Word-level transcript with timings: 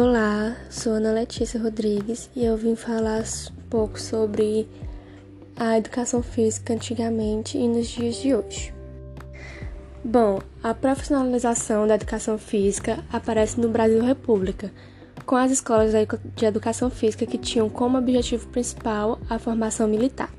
Olá, 0.00 0.56
sou 0.70 0.92
Ana 0.92 1.10
Letícia 1.10 1.60
Rodrigues 1.60 2.30
e 2.36 2.44
eu 2.44 2.56
vim 2.56 2.76
falar 2.76 3.24
um 3.50 3.68
pouco 3.68 4.00
sobre 4.00 4.68
a 5.56 5.76
educação 5.76 6.22
física 6.22 6.72
antigamente 6.72 7.58
e 7.58 7.66
nos 7.66 7.88
dias 7.88 8.14
de 8.14 8.32
hoje. 8.32 8.72
Bom, 10.04 10.38
a 10.62 10.72
profissionalização 10.72 11.84
da 11.84 11.96
educação 11.96 12.38
física 12.38 13.04
aparece 13.12 13.60
no 13.60 13.70
Brasil 13.70 14.00
República, 14.00 14.70
com 15.26 15.34
as 15.34 15.50
escolas 15.50 15.90
de 16.36 16.46
educação 16.46 16.88
física 16.90 17.26
que 17.26 17.36
tinham 17.36 17.68
como 17.68 17.98
objetivo 17.98 18.46
principal 18.50 19.18
a 19.28 19.36
formação 19.36 19.88
militar. 19.88 20.32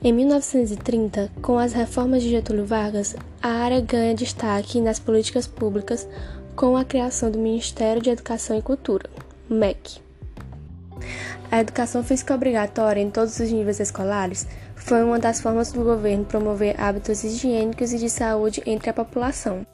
Em 0.00 0.12
1930, 0.12 1.32
com 1.42 1.58
as 1.58 1.72
reformas 1.72 2.22
de 2.22 2.28
Getúlio 2.28 2.64
Vargas, 2.64 3.16
a 3.42 3.48
área 3.48 3.80
ganha 3.80 4.14
destaque 4.14 4.80
nas 4.80 5.00
políticas 5.00 5.48
públicas 5.48 6.06
com 6.58 6.76
a 6.76 6.84
criação 6.84 7.30
do 7.30 7.38
Ministério 7.38 8.02
de 8.02 8.10
Educação 8.10 8.58
e 8.58 8.60
Cultura, 8.60 9.08
MEC. 9.48 10.00
A 11.52 11.60
educação 11.60 12.02
física 12.02 12.34
obrigatória 12.34 13.00
em 13.00 13.12
todos 13.12 13.38
os 13.38 13.52
níveis 13.52 13.78
escolares 13.78 14.44
foi 14.74 15.04
uma 15.04 15.20
das 15.20 15.40
formas 15.40 15.70
do 15.70 15.84
governo 15.84 16.24
promover 16.24 16.74
hábitos 16.80 17.22
higiênicos 17.22 17.92
e 17.92 17.98
de 17.98 18.10
saúde 18.10 18.60
entre 18.66 18.90
a 18.90 18.92
população. 18.92 19.64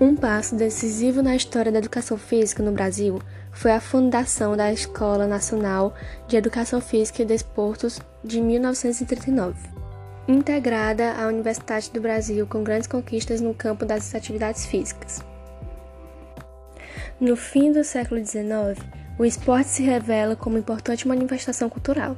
Um 0.00 0.16
passo 0.16 0.56
decisivo 0.56 1.22
na 1.22 1.36
história 1.36 1.70
da 1.70 1.78
educação 1.78 2.18
física 2.18 2.64
no 2.64 2.72
Brasil 2.72 3.20
foi 3.52 3.70
a 3.70 3.80
fundação 3.80 4.56
da 4.56 4.72
Escola 4.72 5.24
Nacional 5.24 5.94
de 6.26 6.36
Educação 6.36 6.80
Física 6.80 7.22
e 7.22 7.26
Desportos 7.26 8.00
de 8.24 8.40
1939, 8.40 9.56
integrada 10.26 11.12
à 11.12 11.28
Universidade 11.28 11.92
do 11.92 12.00
Brasil 12.00 12.44
com 12.44 12.64
grandes 12.64 12.88
conquistas 12.88 13.40
no 13.40 13.54
campo 13.54 13.86
das 13.86 14.16
atividades 14.16 14.66
físicas. 14.66 15.22
No 17.20 17.34
fim 17.34 17.72
do 17.72 17.82
século 17.82 18.24
XIX, 18.24 18.80
o 19.18 19.24
esporte 19.24 19.70
se 19.70 19.82
revela 19.82 20.36
como 20.36 20.56
importante 20.56 21.08
manifestação 21.08 21.68
cultural. 21.68 22.16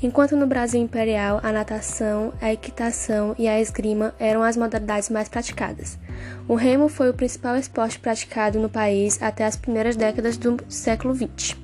Enquanto 0.00 0.36
no 0.36 0.46
Brasil 0.46 0.80
imperial 0.80 1.40
a 1.42 1.50
natação, 1.50 2.32
a 2.40 2.52
equitação 2.52 3.34
e 3.36 3.48
a 3.48 3.60
esgrima 3.60 4.14
eram 4.20 4.44
as 4.44 4.56
modalidades 4.56 5.10
mais 5.10 5.28
praticadas. 5.28 5.98
O 6.46 6.54
remo 6.54 6.88
foi 6.88 7.10
o 7.10 7.14
principal 7.14 7.56
esporte 7.56 7.98
praticado 7.98 8.60
no 8.60 8.68
país 8.68 9.20
até 9.20 9.44
as 9.44 9.56
primeiras 9.56 9.96
décadas 9.96 10.36
do 10.36 10.58
século 10.68 11.12
XX, 11.12 11.56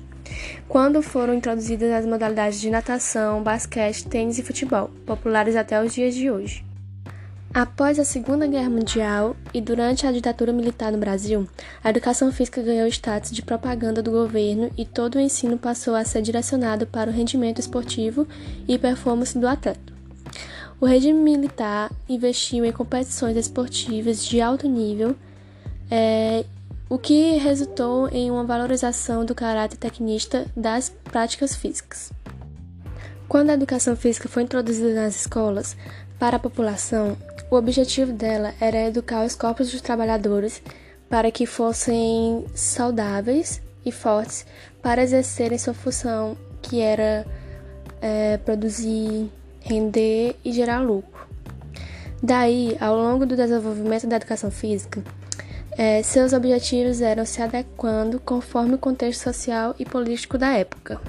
quando 0.67 1.01
foram 1.01 1.35
introduzidas 1.35 1.93
as 1.93 2.05
modalidades 2.05 2.59
de 2.59 2.69
natação, 2.69 3.41
basquete, 3.41 4.05
tênis 4.09 4.39
e 4.39 4.43
futebol, 4.43 4.91
populares 5.05 5.55
até 5.55 5.81
os 5.81 5.93
dias 5.93 6.13
de 6.13 6.29
hoje. 6.29 6.66
Após 7.57 7.97
a 7.97 8.05
Segunda 8.05 8.45
Guerra 8.45 8.69
Mundial 8.69 9.35
e 9.51 9.59
durante 9.59 10.05
a 10.05 10.11
ditadura 10.11 10.53
militar 10.53 10.91
no 10.91 10.99
Brasil, 10.99 11.47
a 11.83 11.89
educação 11.89 12.31
física 12.31 12.61
ganhou 12.61 12.87
status 12.87 13.31
de 13.31 13.41
propaganda 13.41 13.99
do 13.99 14.11
governo 14.11 14.69
e 14.77 14.85
todo 14.85 15.15
o 15.15 15.19
ensino 15.19 15.57
passou 15.57 15.95
a 15.95 16.05
ser 16.05 16.21
direcionado 16.21 16.85
para 16.85 17.09
o 17.09 17.13
rendimento 17.13 17.57
esportivo 17.57 18.27
e 18.67 18.77
performance 18.77 19.35
do 19.39 19.47
atleta. 19.47 19.91
O 20.79 20.85
regime 20.85 21.19
militar 21.19 21.91
investiu 22.07 22.63
em 22.63 22.71
competições 22.71 23.35
esportivas 23.35 24.23
de 24.23 24.39
alto 24.39 24.69
nível, 24.69 25.15
é, 25.89 26.45
o 26.87 26.99
que 26.99 27.37
resultou 27.37 28.07
em 28.09 28.29
uma 28.29 28.43
valorização 28.43 29.25
do 29.25 29.33
caráter 29.33 29.77
tecnista 29.77 30.45
das 30.55 30.95
práticas 31.05 31.55
físicas. 31.55 32.11
Quando 33.27 33.49
a 33.49 33.55
educação 33.55 33.93
física 33.95 34.29
foi 34.29 34.43
introduzida 34.43 34.93
nas 34.93 35.19
escolas, 35.19 35.75
para 36.19 36.37
a 36.37 36.39
população, 36.39 37.15
o 37.49 37.55
objetivo 37.55 38.11
dela 38.11 38.53
era 38.59 38.87
educar 38.87 39.23
os 39.25 39.35
corpos 39.35 39.71
dos 39.71 39.81
trabalhadores 39.81 40.61
para 41.09 41.31
que 41.31 41.45
fossem 41.45 42.45
saudáveis 42.53 43.61
e 43.85 43.91
fortes 43.91 44.45
para 44.81 45.03
exercerem 45.03 45.57
sua 45.57 45.73
função, 45.73 46.35
que 46.61 46.81
era 46.81 47.25
é, 48.01 48.37
produzir, 48.37 49.31
render 49.61 50.35
e 50.43 50.51
gerar 50.51 50.79
lucro. 50.79 51.27
Daí, 52.21 52.75
ao 52.81 52.95
longo 52.95 53.25
do 53.25 53.35
desenvolvimento 53.35 54.07
da 54.07 54.15
educação 54.15 54.49
física, 54.49 55.03
é, 55.77 56.01
seus 56.01 56.33
objetivos 56.33 57.01
eram 57.01 57.25
se 57.25 57.41
adequando 57.41 58.19
conforme 58.19 58.73
o 58.73 58.79
contexto 58.79 59.21
social 59.21 59.75
e 59.77 59.85
político 59.85 60.37
da 60.37 60.49
época. 60.49 60.99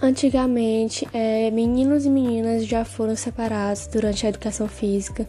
Antigamente, 0.00 1.08
é, 1.12 1.50
meninos 1.50 2.04
e 2.04 2.10
meninas 2.10 2.66
já 2.66 2.84
foram 2.84 3.16
separados 3.16 3.86
durante 3.86 4.26
a 4.26 4.28
educação 4.28 4.68
física. 4.68 5.26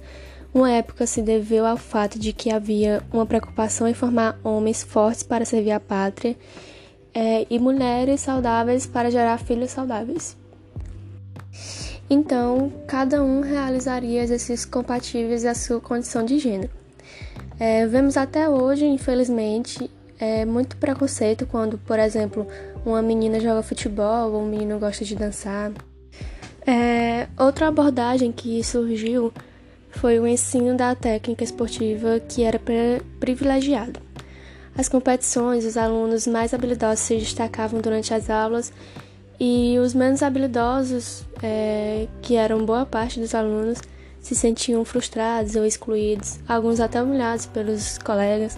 Uma 0.53 0.71
época 0.71 1.05
se 1.07 1.21
deveu 1.21 1.65
ao 1.65 1.77
fato 1.77 2.19
de 2.19 2.33
que 2.33 2.51
havia 2.51 3.01
uma 3.11 3.25
preocupação 3.25 3.87
em 3.87 3.93
formar 3.93 4.37
homens 4.43 4.83
fortes 4.83 5.23
para 5.23 5.45
servir 5.45 5.71
a 5.71 5.79
pátria 5.79 6.35
é, 7.13 7.47
e 7.49 7.57
mulheres 7.59 8.21
saudáveis 8.21 8.85
para 8.85 9.09
gerar 9.09 9.37
filhos 9.37 9.71
saudáveis. 9.71 10.35
Então, 12.09 12.71
cada 12.87 13.23
um 13.23 13.41
realizaria 13.41 14.21
exercícios 14.21 14.65
compatíveis 14.65 15.45
à 15.45 15.53
sua 15.53 15.79
condição 15.79 16.23
de 16.23 16.39
gênero. 16.39 16.71
É, 17.59 17.85
vemos 17.87 18.17
até 18.17 18.49
hoje, 18.49 18.85
infelizmente, 18.85 19.89
é, 20.19 20.45
muito 20.45 20.77
preconceito 20.77 21.45
quando, 21.45 21.77
por 21.77 21.99
exemplo, 21.99 22.47
uma 22.89 23.01
menina 23.01 23.39
joga 23.39 23.61
futebol 23.61 24.31
ou 24.31 24.41
um 24.43 24.45
menino 24.45 24.79
gosta 24.79 25.03
de 25.03 25.15
dançar. 25.15 25.71
É, 26.65 27.27
outra 27.37 27.67
abordagem 27.67 28.31
que 28.31 28.63
surgiu 28.63 29.31
foi 29.91 30.19
o 30.19 30.27
ensino 30.27 30.75
da 30.77 30.95
técnica 30.95 31.43
esportiva 31.43 32.19
que 32.19 32.43
era 32.43 32.59
privilegiado. 33.19 33.99
As 34.77 34.87
competições, 34.87 35.65
os 35.65 35.75
alunos 35.75 36.27
mais 36.27 36.53
habilidosos 36.53 36.99
se 36.99 37.17
destacavam 37.17 37.81
durante 37.81 38.13
as 38.13 38.29
aulas 38.29 38.71
e 39.39 39.77
os 39.79 39.93
menos 39.93 40.21
habilidosos, 40.21 41.23
é, 41.41 42.07
que 42.21 42.35
eram 42.35 42.65
boa 42.65 42.85
parte 42.85 43.19
dos 43.19 43.33
alunos, 43.33 43.79
se 44.21 44.35
sentiam 44.35 44.83
frustrados 44.85 45.55
ou 45.55 45.65
excluídos, 45.65 46.39
alguns 46.47 46.79
até 46.79 47.01
humilhados 47.01 47.45
pelos 47.47 47.97
colegas 47.97 48.57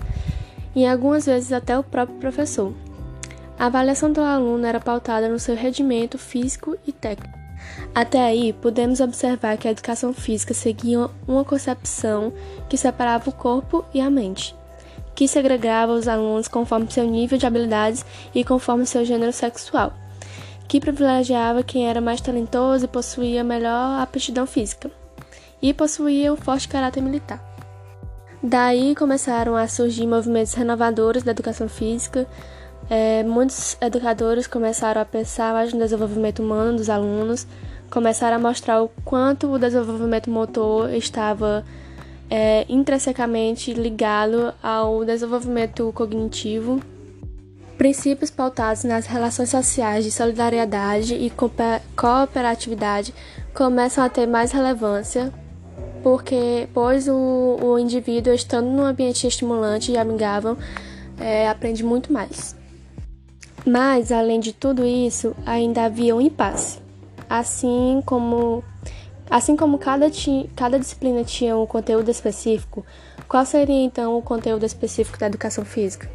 e 0.75 0.85
algumas 0.85 1.25
vezes 1.25 1.51
até 1.51 1.78
o 1.78 1.84
próprio 1.84 2.18
professor. 2.18 2.73
A 3.59 3.65
avaliação 3.65 4.13
do 4.13 4.21
aluno 4.21 4.65
era 4.65 4.79
pautada 4.79 5.27
no 5.27 5.37
seu 5.37 5.53
rendimento 5.53 6.17
físico 6.17 6.77
e 6.87 6.93
técnico. 6.93 7.37
Até 7.93 8.23
aí, 8.23 8.53
podemos 8.53 9.01
observar 9.01 9.57
que 9.57 9.67
a 9.67 9.71
educação 9.71 10.13
física 10.13 10.53
seguia 10.53 11.09
uma 11.27 11.43
concepção 11.43 12.31
que 12.69 12.77
separava 12.77 13.29
o 13.29 13.33
corpo 13.33 13.83
e 13.93 13.99
a 13.99 14.09
mente, 14.09 14.55
que 15.13 15.27
segregava 15.27 15.91
os 15.91 16.07
alunos 16.07 16.47
conforme 16.47 16.89
seu 16.89 17.05
nível 17.05 17.37
de 17.37 17.45
habilidades 17.45 18.05
e 18.33 18.45
conforme 18.45 18.85
seu 18.85 19.03
gênero 19.03 19.33
sexual, 19.33 19.91
que 20.65 20.79
privilegiava 20.79 21.61
quem 21.61 21.85
era 21.85 21.99
mais 21.99 22.21
talentoso 22.21 22.85
e 22.85 22.87
possuía 22.87 23.43
melhor 23.43 23.99
aptidão 23.99 24.47
física, 24.47 24.89
e 25.61 25.73
possuía 25.73 26.31
um 26.31 26.37
forte 26.37 26.69
caráter 26.69 27.03
militar. 27.03 27.43
Daí 28.41 28.95
começaram 28.95 29.53
a 29.57 29.67
surgir 29.67 30.07
movimentos 30.07 30.53
renovadores 30.53 31.23
da 31.23 31.31
educação 31.31 31.67
física. 31.67 32.25
É, 32.89 33.23
muitos 33.23 33.77
educadores 33.79 34.47
começaram 34.47 35.00
a 35.00 35.05
pensar 35.05 35.53
mais 35.53 35.72
no 35.72 35.79
desenvolvimento 35.79 36.41
humano 36.41 36.77
dos 36.77 36.89
alunos, 36.89 37.45
começaram 37.89 38.38
a 38.38 38.39
mostrar 38.39 38.81
o 38.81 38.89
quanto 39.05 39.47
o 39.47 39.59
desenvolvimento 39.59 40.29
motor 40.29 40.91
estava 40.94 41.63
é, 42.29 42.66
intrinsecamente 42.67 43.73
ligado 43.73 44.53
ao 44.61 45.05
desenvolvimento 45.05 45.91
cognitivo. 45.94 46.81
Princípios 47.77 48.29
pautados 48.29 48.83
nas 48.83 49.06
relações 49.06 49.50
sociais 49.50 50.03
de 50.03 50.11
solidariedade 50.11 51.13
e 51.13 51.31
cooperatividade 51.95 53.13
começam 53.53 54.03
a 54.03 54.09
ter 54.09 54.25
mais 54.25 54.51
relevância 54.51 55.31
porque 56.03 56.67
pois 56.73 57.07
o, 57.07 57.57
o 57.62 57.80
indivíduo 57.80 58.33
estando 58.33 58.68
num 58.68 58.83
ambiente 58.83 59.27
estimulante 59.27 59.91
e 59.91 59.97
amigável 59.97 60.57
é, 61.19 61.50
aprende 61.50 61.83
muito 61.83 62.12
mais. 62.12 62.58
Mas 63.65 64.11
além 64.11 64.39
de 64.39 64.53
tudo 64.53 64.85
isso, 64.85 65.35
ainda 65.45 65.85
havia 65.85 66.15
um 66.15 66.21
impasse. 66.21 66.79
Assim 67.29 68.01
como 68.06 68.63
assim 69.29 69.56
como 69.56 69.77
cada, 69.77 70.09
ti, 70.09 70.50
cada 70.56 70.79
disciplina 70.79 71.23
tinha 71.23 71.56
um 71.56 71.67
conteúdo 71.67 72.09
específico, 72.09 72.83
qual 73.27 73.45
seria 73.45 73.83
então 73.83 74.17
o 74.17 74.23
conteúdo 74.23 74.65
específico 74.65 75.19
da 75.19 75.27
educação 75.27 75.63
física? 75.63 76.09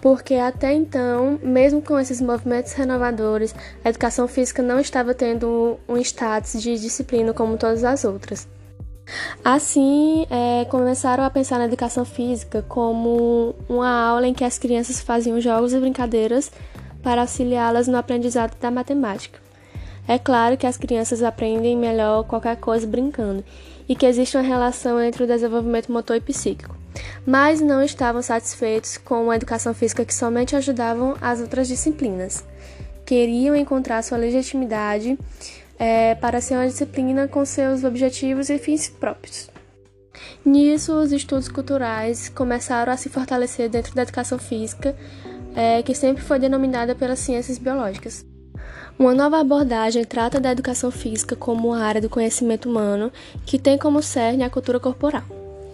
Porque 0.00 0.34
até 0.34 0.72
então, 0.72 1.40
mesmo 1.42 1.82
com 1.82 1.98
esses 1.98 2.20
movimentos 2.20 2.72
renovadores, 2.74 3.52
a 3.84 3.88
educação 3.88 4.28
física 4.28 4.62
não 4.62 4.78
estava 4.78 5.12
tendo 5.12 5.78
um 5.88 5.96
status 5.96 6.62
de 6.62 6.78
disciplina 6.78 7.32
como 7.32 7.56
todas 7.56 7.82
as 7.82 8.04
outras. 8.04 8.46
Assim, 9.44 10.26
é, 10.28 10.64
começaram 10.64 11.24
a 11.24 11.30
pensar 11.30 11.58
na 11.58 11.66
educação 11.66 12.04
física 12.04 12.62
como 12.68 13.54
uma 13.68 13.88
aula 13.88 14.26
em 14.26 14.34
que 14.34 14.44
as 14.44 14.58
crianças 14.58 15.00
faziam 15.00 15.40
jogos 15.40 15.72
e 15.72 15.78
brincadeiras 15.78 16.50
para 17.02 17.20
auxiliá-las 17.20 17.86
no 17.86 17.96
aprendizado 17.96 18.58
da 18.60 18.70
matemática. 18.70 19.38
É 20.08 20.18
claro 20.18 20.56
que 20.56 20.66
as 20.66 20.76
crianças 20.76 21.22
aprendem 21.22 21.76
melhor 21.76 22.24
qualquer 22.24 22.56
coisa 22.56 22.86
brincando 22.86 23.44
e 23.88 23.94
que 23.94 24.06
existe 24.06 24.36
uma 24.36 24.42
relação 24.42 25.00
entre 25.00 25.24
o 25.24 25.26
desenvolvimento 25.26 25.92
motor 25.92 26.16
e 26.16 26.20
psíquico. 26.20 26.76
mas 27.26 27.60
não 27.60 27.82
estavam 27.82 28.22
satisfeitos 28.22 28.96
com 28.96 29.30
a 29.30 29.36
educação 29.36 29.74
física 29.74 30.04
que 30.04 30.14
somente 30.14 30.56
ajudavam 30.56 31.14
as 31.20 31.40
outras 31.40 31.68
disciplinas. 31.68 32.42
Queriam 33.04 33.54
encontrar 33.54 34.02
sua 34.02 34.16
legitimidade 34.18 35.18
é, 35.78 36.14
para 36.14 36.40
ser 36.40 36.54
uma 36.54 36.66
disciplina 36.66 37.28
com 37.28 37.44
seus 37.44 37.84
objetivos 37.84 38.50
e 38.50 38.58
fins 38.58 38.88
próprios. 38.88 39.50
Nisso, 40.44 40.92
os 40.94 41.12
estudos 41.12 41.48
culturais 41.48 42.28
começaram 42.28 42.92
a 42.92 42.96
se 42.96 43.08
fortalecer 43.08 43.68
dentro 43.68 43.94
da 43.94 44.02
educação 44.02 44.38
física, 44.38 44.96
é, 45.54 45.82
que 45.82 45.94
sempre 45.94 46.22
foi 46.22 46.38
denominada 46.38 46.94
pelas 46.94 47.18
ciências 47.18 47.58
biológicas. 47.58 48.24
Uma 48.98 49.14
nova 49.14 49.38
abordagem 49.40 50.04
trata 50.04 50.40
da 50.40 50.52
educação 50.52 50.90
física 50.90 51.36
como 51.36 51.68
uma 51.68 51.82
área 51.82 52.00
do 52.00 52.08
conhecimento 52.08 52.68
humano 52.68 53.12
que 53.44 53.58
tem 53.58 53.76
como 53.76 54.02
cerne 54.02 54.42
a 54.42 54.48
cultura 54.48 54.80
corporal. 54.80 55.24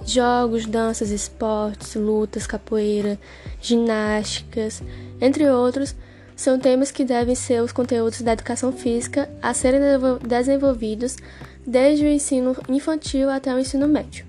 Jogos, 0.04 0.66
danças, 0.66 1.10
esportes, 1.10 1.94
lutas, 1.94 2.48
capoeira, 2.48 3.16
ginásticas, 3.60 4.82
entre 5.20 5.48
outros, 5.48 5.94
são 6.36 6.58
temas 6.58 6.90
que 6.90 7.04
devem 7.04 7.34
ser 7.34 7.62
os 7.62 7.72
conteúdos 7.72 8.22
da 8.22 8.32
educação 8.32 8.72
física 8.72 9.28
a 9.40 9.54
serem 9.54 9.80
desenvolvidos 10.26 11.16
desde 11.66 12.04
o 12.04 12.08
ensino 12.08 12.56
infantil 12.68 13.30
até 13.30 13.54
o 13.54 13.58
ensino 13.58 13.86
médio, 13.86 14.24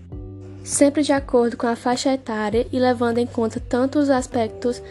sempre 0.64 1.02
de 1.02 1.12
acordo 1.12 1.58
com 1.58 1.68
a 1.68 1.76
faixa 1.76 2.14
etária 2.14 2.68
e 2.72 2.80
levando 2.80 3.18
em 3.18 3.26
conta 3.26 3.60
tanto 3.60 4.00
os 4.00 4.10
aspectos 4.10 4.82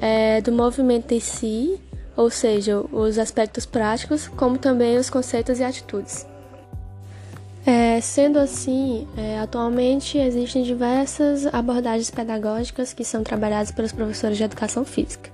é, 0.00 0.40
do 0.40 0.52
movimento 0.52 1.12
em 1.12 1.20
si, 1.20 1.78
ou 2.16 2.30
seja, 2.30 2.78
os 2.92 3.18
aspectos 3.18 3.66
práticos, 3.66 4.28
como 4.28 4.58
também 4.58 4.96
os 4.96 5.10
conceitos 5.10 5.58
e 5.58 5.64
atitudes. 5.64 6.26
É, 7.66 7.98
sendo 8.02 8.38
assim, 8.38 9.08
é, 9.16 9.38
atualmente 9.38 10.18
existem 10.18 10.62
diversas 10.62 11.46
abordagens 11.46 12.10
pedagógicas 12.10 12.92
que 12.92 13.04
são 13.04 13.24
trabalhadas 13.24 13.70
pelos 13.70 13.90
professores 13.90 14.36
de 14.36 14.44
educação 14.44 14.84
física. 14.84 15.30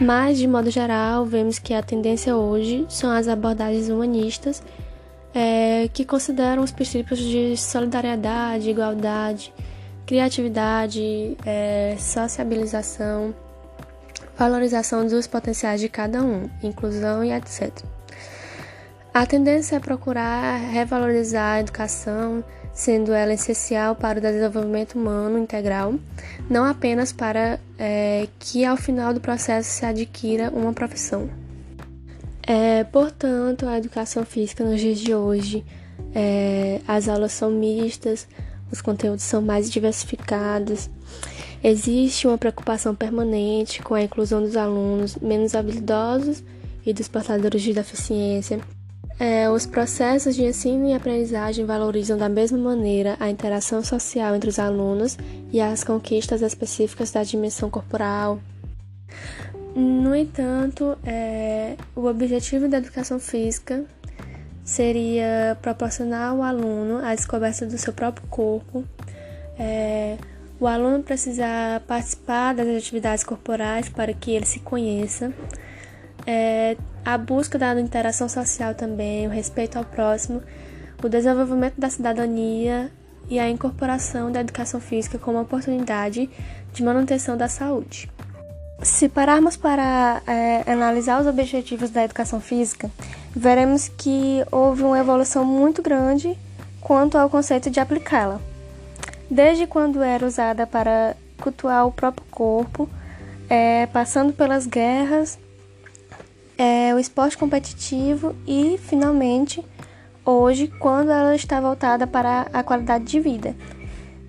Mas, 0.00 0.38
de 0.38 0.46
modo 0.46 0.70
geral, 0.70 1.26
vemos 1.26 1.58
que 1.58 1.74
a 1.74 1.82
tendência 1.82 2.34
hoje 2.34 2.86
são 2.88 3.10
as 3.10 3.28
abordagens 3.28 3.90
humanistas, 3.90 4.62
é, 5.34 5.90
que 5.92 6.06
consideram 6.06 6.62
os 6.62 6.72
princípios 6.72 7.18
de 7.18 7.54
solidariedade, 7.58 8.70
igualdade, 8.70 9.52
criatividade, 10.06 11.36
é, 11.44 11.96
sociabilização, 11.98 13.34
valorização 14.38 15.06
dos 15.06 15.26
potenciais 15.26 15.82
de 15.82 15.88
cada 15.90 16.22
um, 16.22 16.48
inclusão 16.62 17.22
e 17.22 17.30
etc. 17.30 17.70
A 19.12 19.26
tendência 19.26 19.76
é 19.76 19.80
procurar 19.80 20.56
revalorizar 20.70 21.56
a 21.56 21.60
educação, 21.60 22.42
sendo 22.72 23.12
ela 23.12 23.34
essencial 23.34 23.94
para 23.94 24.18
o 24.18 24.22
desenvolvimento 24.22 24.94
humano 24.98 25.38
integral, 25.38 25.94
não 26.48 26.64
apenas 26.64 27.12
para 27.12 27.58
é, 27.78 28.28
que 28.38 28.64
ao 28.64 28.76
final 28.76 29.12
do 29.12 29.20
processo 29.20 29.70
se 29.70 29.84
adquira 29.84 30.50
uma 30.50 30.72
profissão. 30.72 31.28
É, 32.42 32.84
portanto, 32.84 33.66
a 33.66 33.78
educação 33.78 34.24
física 34.24 34.64
nos 34.64 34.80
dias 34.80 34.98
de 34.98 35.14
hoje, 35.14 35.64
é, 36.14 36.80
as 36.88 37.08
aulas 37.08 37.32
são 37.32 37.50
mistas, 37.50 38.26
os 38.72 38.80
conteúdos 38.80 39.24
são 39.24 39.42
mais 39.42 39.70
diversificados 39.70 40.88
Existe 41.62 42.26
uma 42.26 42.38
preocupação 42.38 42.94
permanente 42.94 43.82
com 43.82 43.94
a 43.94 44.02
inclusão 44.02 44.40
dos 44.40 44.56
alunos 44.56 45.16
menos 45.16 45.54
habilidosos 45.54 46.42
e 46.86 46.92
dos 46.94 47.06
portadores 47.06 47.60
de 47.60 47.74
deficiência. 47.74 48.60
É, 49.20 49.50
os 49.50 49.66
processos 49.66 50.34
de 50.34 50.42
ensino 50.44 50.88
e 50.88 50.94
aprendizagem 50.94 51.66
valorizam 51.66 52.16
da 52.16 52.26
mesma 52.26 52.56
maneira 52.56 53.18
a 53.20 53.28
interação 53.28 53.84
social 53.84 54.34
entre 54.34 54.48
os 54.48 54.58
alunos 54.58 55.18
e 55.52 55.60
as 55.60 55.84
conquistas 55.84 56.40
específicas 56.40 57.10
da 57.10 57.22
dimensão 57.22 57.68
corporal. 57.68 58.40
No 59.76 60.16
entanto, 60.16 60.96
é, 61.04 61.76
o 61.94 62.06
objetivo 62.06 62.66
da 62.66 62.78
educação 62.78 63.20
física 63.20 63.84
seria 64.64 65.58
proporcionar 65.60 66.30
ao 66.30 66.42
aluno 66.42 67.04
a 67.04 67.14
descoberta 67.14 67.66
do 67.66 67.76
seu 67.76 67.92
próprio 67.92 68.26
corpo, 68.28 68.84
é, 69.58 70.16
o 70.58 70.66
aluno 70.66 71.02
precisa 71.02 71.82
participar 71.86 72.54
das 72.54 72.66
atividades 72.66 73.22
corporais 73.22 73.90
para 73.90 74.14
que 74.14 74.30
ele 74.30 74.46
se 74.46 74.60
conheça. 74.60 75.32
É, 76.26 76.76
a 77.04 77.16
busca 77.16 77.58
da 77.58 77.78
interação 77.80 78.28
social 78.28 78.74
também, 78.74 79.26
o 79.26 79.30
respeito 79.30 79.76
ao 79.78 79.84
próximo, 79.84 80.42
o 81.02 81.08
desenvolvimento 81.08 81.80
da 81.80 81.88
cidadania 81.88 82.90
e 83.28 83.38
a 83.38 83.48
incorporação 83.48 84.30
da 84.30 84.40
educação 84.40 84.80
física 84.80 85.18
como 85.18 85.40
oportunidade 85.40 86.28
de 86.72 86.82
manutenção 86.82 87.36
da 87.36 87.48
saúde. 87.48 88.10
Se 88.82 89.08
pararmos 89.08 89.56
para 89.56 90.22
é, 90.26 90.70
analisar 90.70 91.20
os 91.20 91.26
objetivos 91.26 91.90
da 91.90 92.04
educação 92.04 92.40
física, 92.40 92.90
veremos 93.34 93.88
que 93.88 94.44
houve 94.50 94.82
uma 94.82 94.98
evolução 94.98 95.44
muito 95.44 95.82
grande 95.82 96.36
quanto 96.80 97.18
ao 97.18 97.28
conceito 97.28 97.70
de 97.70 97.78
aplicá-la 97.78 98.40
desde 99.30 99.66
quando 99.66 100.02
era 100.02 100.26
usada 100.26 100.66
para 100.66 101.16
cultuar 101.40 101.86
o 101.86 101.92
próprio 101.92 102.26
corpo, 102.30 102.88
é, 103.48 103.86
passando 103.86 104.32
pelas 104.32 104.66
guerras, 104.66 105.38
é, 106.60 106.94
o 106.94 106.98
esporte 106.98 107.38
competitivo 107.38 108.36
e, 108.46 108.76
finalmente, 108.76 109.64
hoje, 110.22 110.68
quando 110.68 111.10
ela 111.10 111.34
está 111.34 111.58
voltada 111.58 112.06
para 112.06 112.48
a 112.52 112.62
qualidade 112.62 113.04
de 113.04 113.18
vida, 113.18 113.56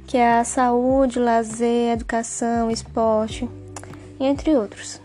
que 0.08 0.16
é 0.16 0.40
a 0.40 0.46
saúde, 0.46 1.20
lazer, 1.20 1.92
educação, 1.92 2.72
esporte, 2.72 3.50
entre 4.18 4.56
outros. 4.56 5.02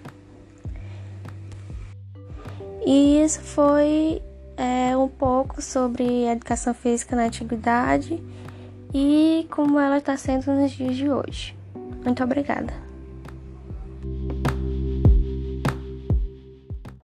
E 2.87 3.21
isso 3.25 3.41
foi 3.41 4.23
é, 4.57 4.97
um 4.97 5.09
pouco 5.09 5.61
sobre 5.61 6.29
a 6.29 6.33
educação 6.33 6.73
física 6.73 7.17
na 7.17 7.25
antiguidade 7.25 8.23
e 8.95 9.49
como 9.51 9.81
ela 9.81 9.99
está 9.99 10.17
sendo 10.17 10.53
nos 10.53 10.71
dias 10.71 10.95
de 10.95 11.11
hoje. 11.11 11.57
Muito 12.05 12.23
obrigada. 12.23 12.86